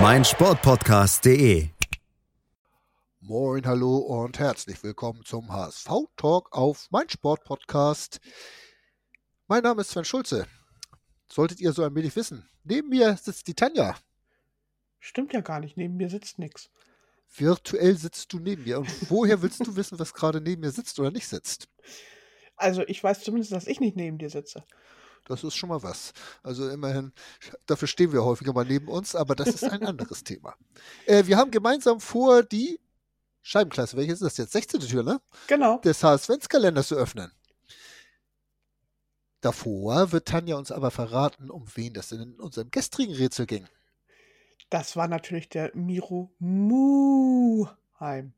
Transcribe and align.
meinsportpodcast.de. 0.00 1.68
Moin, 3.20 3.66
hallo 3.66 3.98
und 3.98 4.38
herzlich 4.38 4.82
willkommen 4.82 5.22
zum 5.24 5.52
HSV-Talk 5.52 6.52
auf 6.52 6.90
meinsportpodcast. 6.90 8.20
Mein 9.48 9.62
Name 9.62 9.82
ist 9.82 9.90
Sven 9.90 10.04
Schulze. 10.04 10.46
Solltet 11.28 11.60
ihr 11.60 11.72
so 11.72 11.84
ein 11.84 11.94
wenig 11.94 12.16
wissen. 12.16 12.48
Neben 12.64 12.88
mir 12.88 13.16
sitzt 13.16 13.46
die 13.48 13.54
Tanja. 13.54 13.96
Stimmt 14.98 15.34
ja 15.34 15.40
gar 15.40 15.60
nicht, 15.60 15.76
neben 15.76 15.96
mir 15.96 16.08
sitzt 16.08 16.38
nix. 16.38 16.70
Virtuell 17.36 17.96
sitzt 17.96 18.32
du 18.32 18.38
neben 18.38 18.64
mir. 18.64 18.78
Und 18.80 19.10
woher 19.10 19.42
willst 19.42 19.66
du 19.66 19.76
wissen, 19.76 19.98
was 19.98 20.14
gerade 20.14 20.40
neben 20.40 20.62
mir 20.62 20.70
sitzt 20.70 20.98
oder 20.98 21.10
nicht 21.10 21.28
sitzt? 21.28 21.68
Also 22.56 22.82
ich 22.86 23.02
weiß 23.04 23.22
zumindest, 23.22 23.52
dass 23.52 23.66
ich 23.66 23.78
nicht 23.78 23.96
neben 23.96 24.18
dir 24.18 24.30
sitze. 24.30 24.64
Das 25.24 25.44
ist 25.44 25.54
schon 25.54 25.68
mal 25.68 25.82
was. 25.82 26.12
Also 26.42 26.68
immerhin, 26.68 27.12
dafür 27.66 27.88
stehen 27.88 28.12
wir 28.12 28.24
häufiger 28.24 28.52
mal 28.52 28.64
neben 28.64 28.88
uns, 28.88 29.14
aber 29.14 29.34
das 29.34 29.48
ist 29.48 29.64
ein 29.64 29.82
anderes 29.86 30.24
Thema. 30.24 30.54
Äh, 31.06 31.26
wir 31.26 31.36
haben 31.36 31.50
gemeinsam 31.50 32.00
vor, 32.00 32.42
die 32.42 32.80
Scheibenklasse, 33.42 33.96
welche 33.96 34.12
ist 34.12 34.22
das 34.22 34.36
jetzt? 34.36 34.52
16. 34.52 34.80
Tür, 34.80 35.02
ne? 35.02 35.20
Genau. 35.48 35.78
Des 35.78 36.02
HSV-Kalenders 36.02 36.88
zu 36.88 36.96
öffnen. 36.96 37.32
Davor 39.40 40.12
wird 40.12 40.28
Tanja 40.28 40.56
uns 40.56 40.70
aber 40.70 40.92
verraten, 40.92 41.50
um 41.50 41.64
wen 41.74 41.92
das 41.94 42.08
denn 42.10 42.20
in 42.20 42.40
unserem 42.40 42.70
gestrigen 42.70 43.14
Rätsel 43.14 43.46
ging. 43.46 43.66
Das 44.70 44.94
war 44.96 45.08
natürlich 45.08 45.48
der 45.48 45.72
Miro 45.74 46.32
Muheim. 46.38 48.32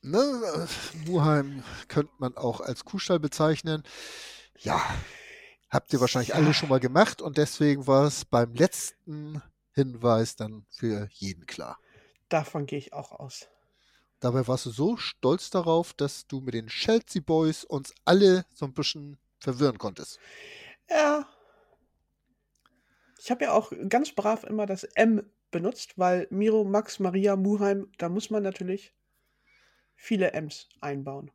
Ne, 0.00 0.18
äh, 0.18 0.66
Muheim 1.08 1.64
könnte 1.88 2.12
man 2.18 2.36
auch 2.36 2.60
als 2.60 2.84
Kuhstall 2.84 3.18
bezeichnen. 3.18 3.82
Ja, 4.58 4.80
Habt 5.72 5.90
ihr 5.94 6.02
wahrscheinlich 6.02 6.34
alle 6.34 6.52
schon 6.52 6.68
mal 6.68 6.80
gemacht 6.80 7.22
und 7.22 7.38
deswegen 7.38 7.86
war 7.86 8.04
es 8.04 8.26
beim 8.26 8.52
letzten 8.52 9.40
Hinweis 9.72 10.36
dann 10.36 10.66
für 10.68 11.08
jeden 11.12 11.46
klar. 11.46 11.78
Davon 12.28 12.66
gehe 12.66 12.78
ich 12.78 12.92
auch 12.92 13.10
aus. 13.10 13.48
Dabei 14.20 14.46
warst 14.46 14.66
du 14.66 14.70
so 14.70 14.98
stolz 14.98 15.48
darauf, 15.48 15.94
dass 15.94 16.26
du 16.26 16.40
mit 16.42 16.52
den 16.52 16.66
Chelsea 16.66 17.22
Boys 17.24 17.64
uns 17.64 17.94
alle 18.04 18.44
so 18.52 18.66
ein 18.66 18.74
bisschen 18.74 19.16
verwirren 19.40 19.78
konntest. 19.78 20.18
Ja. 20.90 21.26
Ich 23.18 23.30
habe 23.30 23.44
ja 23.44 23.52
auch 23.52 23.72
ganz 23.88 24.12
brav 24.14 24.44
immer 24.44 24.66
das 24.66 24.84
M 24.84 25.24
benutzt, 25.50 25.96
weil 25.96 26.26
Miro, 26.28 26.64
Max, 26.64 26.98
Maria, 26.98 27.34
Muheim, 27.34 27.90
da 27.96 28.10
muss 28.10 28.28
man 28.28 28.42
natürlich 28.42 28.94
viele 29.94 30.32
M's 30.32 30.68
einbauen. 30.82 31.30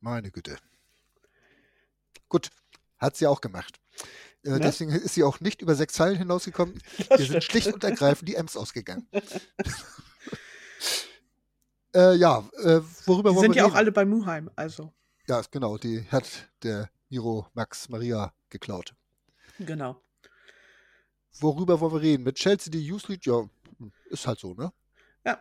Meine 0.00 0.30
Güte. 0.30 0.56
Gut, 2.30 2.50
hat 3.02 3.16
sie 3.16 3.26
auch 3.26 3.40
gemacht. 3.40 3.78
Äh, 4.44 4.50
Ne? 4.50 4.60
Deswegen 4.60 4.90
ist 4.90 5.14
sie 5.14 5.22
auch 5.22 5.38
nicht 5.40 5.62
über 5.62 5.74
sechs 5.76 5.94
Zeilen 5.94 6.16
hinausgekommen. 6.16 6.82
Das 7.08 7.20
Wir 7.20 7.26
sind 7.26 7.44
schlicht 7.44 7.72
und 7.72 7.84
ergreifend 7.84 8.28
die 8.28 8.34
Ems 8.34 8.56
ausgegangen. 8.56 9.06
äh, 11.94 12.14
ja, 12.16 12.38
äh, 12.64 12.80
worüber 13.06 13.30
Die 13.30 13.36
wollen 13.36 13.42
sind 13.42 13.54
wir 13.54 13.58
ja 13.58 13.64
reden? 13.64 13.74
auch 13.74 13.78
alle 13.78 13.92
bei 13.92 14.04
Muheim, 14.04 14.50
also. 14.56 14.92
Ja, 15.28 15.42
genau, 15.50 15.78
die 15.78 16.04
hat 16.10 16.48
der 16.62 16.90
Miro 17.08 17.46
Max 17.54 17.88
Maria 17.88 18.32
geklaut. 18.48 18.94
Genau. 19.58 20.02
Worüber 21.38 21.80
wollen 21.80 21.92
wir 21.92 22.00
reden? 22.00 22.24
Mit 22.24 22.36
Chelsea 22.36 22.70
die 22.70 22.84
Youth 22.84 23.08
League? 23.08 23.24
Ja, 23.26 23.48
ist 24.06 24.26
halt 24.26 24.40
so, 24.40 24.54
ne? 24.54 24.72
Ja. 25.24 25.40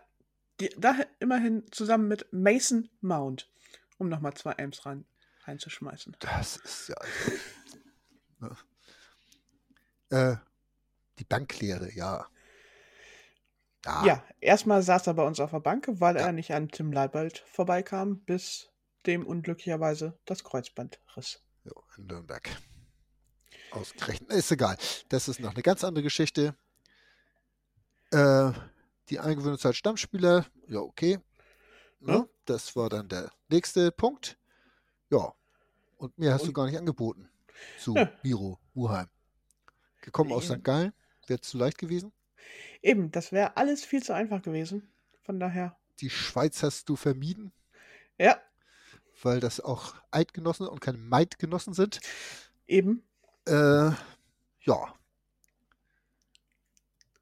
Die, 0.60 0.70
da 0.78 0.96
immerhin 1.20 1.64
zusammen 1.72 2.08
mit 2.08 2.32
Mason 2.32 2.90
Mount, 3.02 3.50
um 3.98 4.10
nochmal 4.10 4.34
zwei 4.36 4.54
M's 4.54 4.86
rein, 4.86 5.06
reinzuschmeißen. 5.46 6.16
Das 6.20 6.58
ist 6.58 6.90
ja. 6.90 6.96
Also, 8.40 8.56
ne? 10.10 10.32
äh, 10.34 10.38
die 11.20 11.26
Banklehre, 11.26 11.92
ja. 11.94 12.28
Ah, 13.86 14.06
Ja, 14.06 14.24
erstmal 14.40 14.84
saß 14.84 15.08
er 15.08 15.16
bei 15.16 15.26
uns 15.26 15.40
auf 15.40 15.52
der 15.52 15.60
Bank, 15.60 15.88
weil 15.88 16.16
er 16.16 16.32
nicht 16.32 16.54
an 16.54 16.70
Tim 16.70 16.92
Leibold 16.92 17.40
vorbeikam, 17.48 18.20
bis 18.26 18.70
dem 19.06 19.26
unglücklicherweise 19.26 20.20
das 20.26 20.44
Kreuzband 20.44 21.00
riss. 21.16 21.42
Jo, 21.64 21.84
in 21.98 22.08
Nürnberg. 22.08 22.50
Ausgerechnet. 23.72 24.32
Ist 24.32 24.52
egal. 24.52 24.78
Das 25.10 25.28
ist 25.28 25.40
noch 25.40 25.54
eine 25.54 25.64
ganz 25.64 25.84
andere 25.84 26.04
Geschichte. 26.04 26.56
Äh, 28.12 28.52
die 29.10 29.20
Eingewöhnung 29.20 29.60
als 29.62 29.78
Stammspieler, 29.78 30.46
ja, 30.68 30.80
okay. 30.80 31.20
Ne? 32.00 32.14
Ja. 32.14 32.28
Das 32.46 32.76
war 32.76 32.90
dann 32.90 33.08
der 33.08 33.32
nächste 33.50 33.92
Punkt. 33.92 34.38
Ja. 35.12 35.34
Und 35.98 36.18
mehr 36.18 36.34
hast 36.34 36.44
du 36.44 36.48
Und- 36.48 36.54
gar 36.54 36.66
nicht 36.66 36.78
angeboten. 36.78 37.30
Zu 37.80 37.96
Ja. 37.96 38.12
Miro 38.24 38.60
Muheim. 38.74 39.08
Gekommen 40.02 40.32
aus 40.32 40.50
Nee. 40.50 40.56
St. 40.56 40.64
Gallen. 40.64 40.94
Wäre 41.28 41.42
zu 41.42 41.58
leicht 41.58 41.78
gewesen. 41.78 42.12
Eben, 42.82 43.12
das 43.12 43.32
wäre 43.32 43.56
alles 43.58 43.86
viel 43.86 44.02
zu 44.02 44.14
einfach 44.16 44.42
gewesen. 44.42 44.92
Von 45.22 45.40
daher, 45.40 45.78
Die 46.00 46.10
Schweiz 46.10 46.64
hast 46.64 46.90
du 46.90 46.96
vermieden, 46.96 47.52
ja, 48.18 48.42
weil 49.22 49.40
das 49.40 49.60
auch 49.60 49.94
Eidgenossen 50.10 50.68
und 50.68 50.82
keine 50.82 50.98
Meidgenossen 50.98 51.74
sind. 51.76 52.00
eben. 52.66 53.04
Äh, 53.46 53.92
ja. 54.62 54.96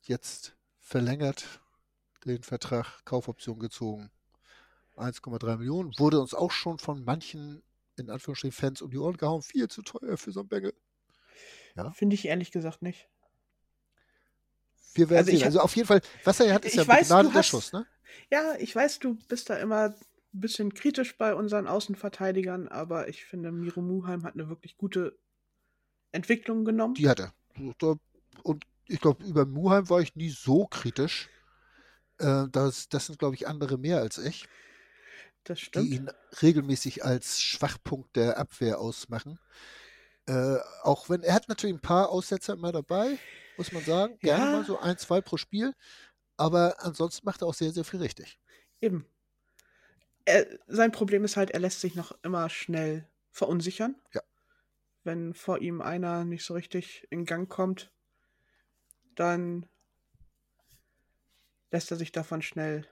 Jetzt 0.04 0.56
verlängert 0.80 1.60
den 2.26 2.44
Vertrag, 2.44 3.04
Kaufoption 3.06 3.60
gezogen. 3.60 4.10
1,3 4.96 5.58
Millionen. 5.58 5.92
Wurde 5.98 6.20
uns 6.20 6.34
auch 6.34 6.52
schon 6.52 6.78
von 6.80 7.04
manchen, 7.04 7.62
in 8.00 8.10
Anführungsstrichen, 8.10 8.52
Fans 8.54 8.82
um 8.82 8.92
die 8.92 8.98
Ohren 8.98 9.18
gehauen. 9.18 9.42
Viel 9.42 9.68
zu 9.68 9.82
teuer 9.82 10.18
für 10.18 10.32
so 10.32 10.40
einen 10.42 10.50
Bengel. 10.50 10.74
Ja. 11.76 11.92
Finde 11.92 12.16
ich 12.16 12.26
ehrlich 12.26 12.52
gesagt 12.52 12.82
nicht. 12.82 13.08
Wir 14.94 15.10
werden 15.10 15.20
Also 15.20 15.32
sehen. 15.32 15.40
hab- 15.42 15.46
Also 15.48 15.60
auf 15.62 15.76
jeden 15.76 15.88
Fall, 15.88 16.02
was 16.24 16.40
er 16.40 16.54
hat, 16.54 16.66
ist 16.66 16.76
ja 16.76 16.88
weiß, 16.88 17.08
begnadeter 17.08 17.36
hast- 17.36 17.48
Schuss, 17.48 17.74
ne? 17.74 17.86
Ja, 18.32 18.56
ich 18.58 18.76
weiß, 18.76 19.00
du 19.00 19.16
bist 19.28 19.50
da 19.50 19.58
immer 19.58 19.90
ein 19.90 19.96
bisschen 20.32 20.74
kritisch 20.74 21.18
bei 21.18 21.36
unseren 21.36 21.68
Außenverteidigern, 21.68 22.68
aber 22.68 23.08
ich 23.08 23.26
finde, 23.26 23.52
Miro 23.52 23.82
Muheim 23.82 24.24
hat 24.24 24.34
eine 24.34 24.50
wirklich 24.50 24.78
gute 24.78 25.18
Entwicklung 26.12 26.66
genommen. 26.66 26.96
Die 26.96 27.08
hat 27.08 27.20
er. 27.20 27.34
Und 28.44 28.66
ich 28.88 29.00
glaube, 29.00 29.24
über 29.26 29.46
Muheim 29.46 29.90
war 29.90 30.02
ich 30.02 30.16
nie 30.16 30.30
so 30.30 30.66
kritisch. 30.66 31.30
Äh, 32.18 32.48
das, 32.52 32.90
das 32.90 33.06
sind, 33.06 33.20
glaube 33.20 33.36
ich, 33.36 33.48
andere 33.48 33.78
mehr 33.78 34.00
als 34.00 34.18
ich. 34.18 34.48
Das 35.44 35.60
die 35.74 35.96
ihn 35.96 36.10
regelmäßig 36.42 37.04
als 37.04 37.42
Schwachpunkt 37.42 38.16
der 38.16 38.38
Abwehr 38.38 38.80
ausmachen. 38.80 39.40
Äh, 40.28 40.58
auch 40.84 41.10
wenn 41.10 41.24
er 41.24 41.34
hat 41.34 41.50
natürlich 41.50 41.76
ein 41.76 41.82
paar 41.82 42.10
Aussetzer 42.10 42.54
immer 42.54 42.72
dabei, 42.72 43.18
muss 43.58 43.72
man 43.72 43.84
sagen. 43.84 44.18
Gerne 44.20 44.46
Ja. 44.46 44.52
mal 44.52 44.66
so 44.66 44.78
ein, 44.80 44.98
zwei 44.98 45.22
pro 45.22 45.38
Spiel. 45.38 45.74
Aber 46.38 46.76
ansonsten 46.80 47.26
macht 47.26 47.42
er 47.42 47.48
auch 47.48 47.54
sehr, 47.54 47.72
sehr 47.72 47.84
viel 47.84 48.00
richtig. 48.00 48.40
Eben. 48.80 49.06
Er, 50.26 50.46
sein 50.68 50.92
Problem 50.92 51.24
ist 51.26 51.36
halt, 51.36 51.52
er 51.52 51.60
lässt 51.60 51.82
sich 51.82 51.96
noch 51.96 52.12
immer 52.22 52.50
schnell 52.50 53.08
verunsichern. 53.32 53.96
Ja. 54.14 54.22
Wenn 55.04 55.34
vor 55.34 55.60
ihm 55.60 55.82
einer 55.82 56.26
nicht 56.26 56.46
so 56.46 56.54
richtig 56.54 57.08
in 57.10 57.26
Gang 57.26 57.50
kommt, 57.50 57.92
dann 59.16 59.66
lässt 61.72 61.92
er 61.92 61.98
sich 61.98 62.12
davon 62.12 62.42
schnell 62.42 62.88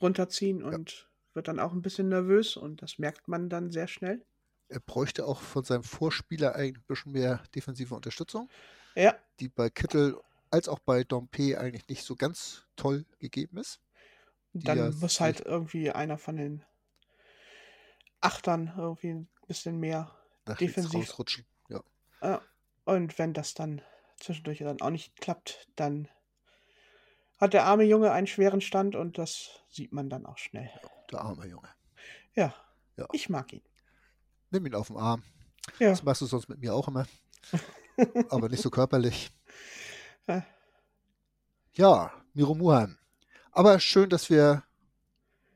runterziehen 0.00 0.62
und 0.62 1.08
wird 1.36 1.48
dann 1.48 1.60
auch 1.60 1.72
ein 1.72 1.82
bisschen 1.82 2.08
nervös 2.08 2.56
und 2.56 2.82
das 2.82 2.98
merkt 2.98 3.28
man 3.28 3.48
dann 3.48 3.70
sehr 3.70 3.86
schnell. 3.86 4.24
Er 4.68 4.80
bräuchte 4.80 5.26
auch 5.26 5.40
von 5.40 5.62
seinem 5.62 5.84
Vorspieler 5.84 6.56
eigentlich 6.56 6.82
ein 6.82 6.88
bisschen 6.88 7.12
mehr 7.12 7.40
defensive 7.54 7.94
Unterstützung, 7.94 8.48
Ja, 8.96 9.14
die 9.38 9.48
bei 9.48 9.70
Kittel 9.70 10.18
als 10.50 10.68
auch 10.68 10.80
bei 10.80 11.04
Dompe 11.04 11.58
eigentlich 11.58 11.88
nicht 11.88 12.02
so 12.02 12.16
ganz 12.16 12.64
toll 12.74 13.04
gegeben 13.20 13.58
ist. 13.58 13.80
Dann 14.54 14.78
ja 14.78 14.90
muss 14.90 15.20
halt 15.20 15.42
irgendwie 15.42 15.90
einer 15.90 16.18
von 16.18 16.36
den 16.36 16.64
Achtern 18.20 18.72
irgendwie 18.76 19.10
ein 19.10 19.28
bisschen 19.46 19.78
mehr 19.78 20.10
Nach 20.46 20.56
defensiv. 20.56 21.14
Ja, 22.22 22.40
und 22.84 23.18
wenn 23.18 23.34
das 23.34 23.54
dann 23.54 23.82
zwischendurch 24.18 24.58
dann 24.58 24.80
auch 24.80 24.90
nicht 24.90 25.20
klappt, 25.20 25.68
dann 25.76 26.08
hat 27.38 27.52
der 27.52 27.64
arme 27.64 27.84
Junge 27.84 28.12
einen 28.12 28.26
schweren 28.26 28.60
Stand 28.60 28.94
und 28.96 29.18
das 29.18 29.50
sieht 29.68 29.92
man 29.92 30.08
dann 30.10 30.26
auch 30.26 30.38
schnell. 30.38 30.70
Der 31.10 31.20
arme 31.20 31.46
Junge. 31.46 31.68
Ja, 32.34 32.54
Ja. 32.96 33.06
ich 33.12 33.28
mag 33.28 33.52
ihn. 33.52 33.62
Nimm 34.50 34.66
ihn 34.66 34.74
auf 34.74 34.88
den 34.88 34.96
Arm. 34.96 35.22
Ja, 35.78 35.90
Das 35.90 36.02
machst 36.02 36.22
du 36.22 36.26
sonst 36.26 36.48
mit 36.48 36.60
mir 36.60 36.74
auch 36.74 36.88
immer. 36.88 37.06
Aber 38.30 38.48
nicht 38.48 38.62
so 38.62 38.70
körperlich. 38.70 39.30
Ja. 41.74 42.12
Miro 42.34 42.54
Muheim. 42.54 42.96
Aber 43.52 43.80
schön, 43.80 44.08
dass 44.10 44.28
wir 44.30 44.62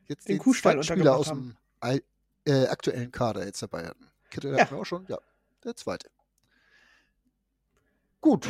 jetzt 0.09 0.29
Den 0.29 0.38
den, 0.38 0.55
zweiten 0.55 0.82
Spieler 0.82 1.17
aus 1.17 1.29
dem 1.29 1.56
Al- 1.81 2.03
äh, 2.47 2.67
aktuellen 2.67 3.11
Kader 3.12 3.44
jetzt 3.44 3.62
dabei 3.62 3.87
hatten. 3.87 4.11
Kittel 4.31 4.53
Ja. 4.55 4.62
hatten 4.65 4.75
wir 4.75 4.81
auch 4.81 4.87
schon, 4.87 5.06
ja. 5.09 5.19
Der 5.65 5.77
zweite. 5.77 6.11
Gut. 8.21 8.49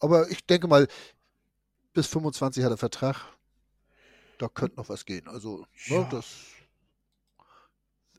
Aber 0.00 0.28
ich 0.30 0.44
denke 0.46 0.68
mal, 0.68 0.86
bis 1.98 2.06
25 2.06 2.62
hat 2.62 2.70
er 2.70 2.76
Vertrag. 2.76 3.16
Da 4.38 4.46
könnte 4.46 4.76
noch 4.76 4.88
was 4.88 5.04
gehen. 5.04 5.26
Also, 5.26 5.66
Ja. 5.86 5.98
ne, 6.02 6.08
das 6.12 6.26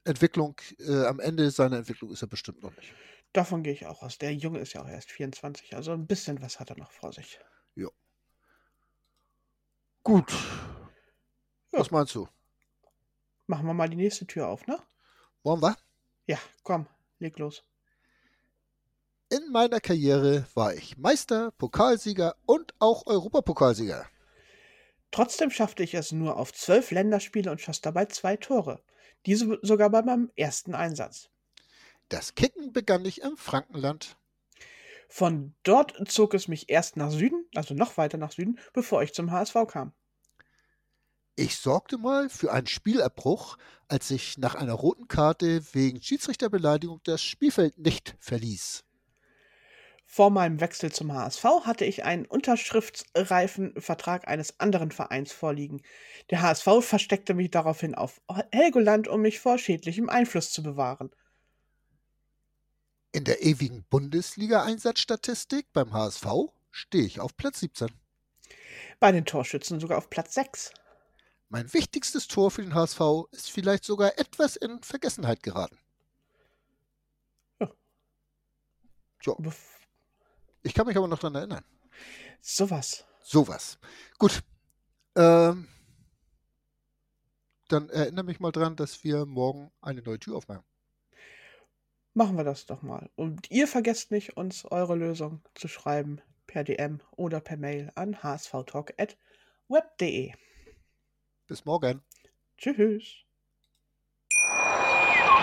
Entwicklung, 0.04 0.60
äh, 0.80 1.06
am 1.06 1.22
Ende 1.22 1.50
seiner 1.50 1.78
Entwicklung 1.78 2.12
ist 2.12 2.22
er 2.22 2.28
bestimmt 2.28 2.62
noch 2.62 2.76
nicht. 2.76 2.94
Davon 3.32 3.64
gehe 3.64 3.72
ich 3.72 3.86
auch 3.86 4.02
aus. 4.04 4.18
Der 4.18 4.34
Junge 4.36 4.60
ist 4.60 4.74
ja 4.74 4.82
auch 4.82 4.88
erst 4.90 5.12
24, 5.12 5.78
also 5.78 5.94
ein 5.94 6.08
bisschen 6.08 6.42
was 6.42 6.60
hat 6.60 6.72
er 6.72 6.78
noch 6.78 6.92
vor 6.92 7.14
sich. 7.14 7.40
Gut. 10.04 10.32
Ja. 11.72 11.80
Was 11.80 11.92
meinst 11.92 12.16
du? 12.16 12.28
Machen 13.48 13.66
wir 13.66 13.74
mal 13.74 13.90
die 13.90 13.98
nächste 13.98 14.26
Tür 14.26 14.48
auf, 14.48 14.66
ne? 14.68 14.82
Wollen 15.44 15.62
wir? 15.62 15.78
Ja, 16.26 16.40
komm, 16.64 16.88
leg 17.20 17.38
los. 17.38 17.64
In 19.32 19.52
meiner 19.52 19.80
Karriere 19.80 20.48
war 20.56 20.74
ich 20.74 20.98
Meister, 20.98 21.52
Pokalsieger 21.52 22.36
und 22.48 22.74
auch 22.80 23.06
Europapokalsieger. 23.06 24.08
Trotzdem 25.12 25.52
schaffte 25.52 25.84
ich 25.84 25.94
es 25.94 26.12
nur 26.12 26.38
auf 26.38 26.52
zwölf 26.52 26.90
Länderspiele 26.90 27.52
und 27.52 27.62
schoss 27.62 27.80
dabei 27.80 28.06
zwei 28.06 28.38
Tore. 28.38 28.82
Diese 29.28 29.60
sogar 29.62 29.92
bei 29.92 30.02
meinem 30.02 30.32
ersten 30.36 30.74
Einsatz. 30.74 31.30
Das 32.10 32.34
Kicken 32.34 32.74
begann 32.74 33.06
ich 33.06 33.22
im 33.22 33.38
Frankenland. 33.38 34.18
Von 35.10 35.54
dort 35.62 35.96
zog 36.08 36.34
es 36.34 36.48
mich 36.48 36.70
erst 36.70 36.98
nach 36.98 37.12
Süden, 37.12 37.46
also 37.54 37.76
noch 37.76 37.98
weiter 37.98 38.18
nach 38.18 38.32
Süden, 38.32 38.58
bevor 38.74 39.04
ich 39.04 39.14
zum 39.14 39.30
HSV 39.30 39.56
kam. 39.68 39.94
Ich 41.36 41.58
sorgte 41.58 42.00
mal 42.00 42.30
für 42.30 42.52
einen 42.52 42.68
Spielabbruch, 42.68 43.58
als 43.88 44.10
ich 44.10 44.40
nach 44.40 44.56
einer 44.56 44.74
roten 44.74 45.08
Karte 45.08 45.62
wegen 45.74 46.02
Schiedsrichterbeleidigung 46.02 47.00
das 47.04 47.22
Spielfeld 47.22 47.78
nicht 47.78 48.16
verließ. 48.20 48.84
Vor 50.12 50.32
meinem 50.32 50.60
Wechsel 50.60 50.92
zum 50.92 51.14
HSV 51.14 51.44
hatte 51.66 51.86
ich 51.86 52.04
einen 52.04 52.26
unterschriftsreifen 52.26 53.80
Vertrag 53.80 54.28
eines 54.28 54.60
anderen 54.60 54.90
Vereins 54.90 55.32
vorliegen. 55.32 55.84
Der 56.32 56.42
HSV 56.42 56.68
versteckte 56.82 57.36
mich 57.36 57.52
daraufhin 57.52 57.94
auf 57.94 58.20
Helgoland, 58.52 59.08
um 59.08 59.22
mich 59.22 59.40
vor 59.40 59.60
schädlichem 59.60 60.10
Einfluss 60.10 60.52
zu 60.52 60.64
bewahren. 60.64 61.12
In 63.12 63.24
der 63.24 63.44
ewigen 63.44 63.86
Bundesliga-Einsatzstatistik 63.92 65.72
beim 65.74 65.94
HSV 65.94 66.26
stehe 66.72 67.06
ich 67.06 67.20
auf 67.20 67.38
Platz 67.38 67.60
17. 67.60 67.92
Bei 69.00 69.12
den 69.12 69.26
Torschützen 69.26 69.80
sogar 69.80 70.00
auf 70.00 70.10
Platz 70.10 70.34
6. 70.34 70.72
Mein 71.50 71.72
wichtigstes 71.72 72.28
Tor 72.28 72.50
für 72.50 72.64
den 72.64 72.74
HSV 72.74 73.00
ist 73.30 73.52
vielleicht 73.52 73.84
sogar 73.86 74.18
etwas 74.18 74.56
in 74.56 74.82
Vergessenheit 74.82 75.44
geraten. 75.44 75.78
Ja. 77.60 77.70
Tja, 79.20 79.36
Bef 79.38 79.79
ich 80.70 80.76
kann 80.76 80.88
mich 80.88 80.98
aber 80.98 81.08
noch 81.08 81.20
daran 81.20 81.36
erinnern. 81.36 81.64
sowas. 82.42 83.06
Sowas. 83.22 83.78
Gut. 84.18 84.42
Ähm, 85.16 85.68
dann 87.68 87.90
erinnere 87.90 88.26
mich 88.26 88.40
mal 88.40 88.52
dran, 88.52 88.76
dass 88.76 89.04
wir 89.04 89.26
morgen 89.26 89.72
eine 89.82 90.04
neue 90.04 90.20
Tür 90.20 90.38
aufmachen. 90.38 90.64
Machen 92.14 92.38
wir 92.38 92.44
das 92.44 92.68
doch 92.68 92.84
mal. 92.84 93.10
Und 93.16 93.50
ihr 93.52 93.68
vergesst 93.68 94.12
nicht, 94.12 94.38
uns 94.38 94.66
eure 94.66 94.96
Lösung 94.96 95.42
zu 95.56 95.68
schreiben 95.68 96.22
per 96.48 96.64
DM 96.64 97.02
oder 97.12 97.40
per 97.40 97.58
Mail 97.58 97.92
an 97.96 98.24
hsvtalk.web.de. 98.24 100.34
Bis 101.48 101.66
morgen. 101.66 102.04
Tschüss. 102.58 103.29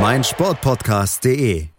meinsportpodcast.de. 0.00 1.73